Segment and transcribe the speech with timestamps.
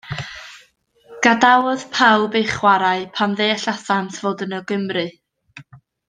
[1.25, 5.05] Gadawodd pawb eu chwarae pan ddeallasant fod yno Gymry.